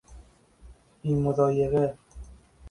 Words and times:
بی 1.01 1.15
مضایقه 1.15 1.97